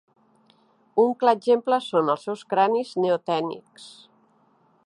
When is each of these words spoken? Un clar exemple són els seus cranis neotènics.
Un 1.03 1.11
clar 1.23 1.33
exemple 1.37 1.79
són 1.89 2.11
els 2.15 2.27
seus 2.29 2.43
cranis 2.55 2.97
neotènics. 3.05 3.91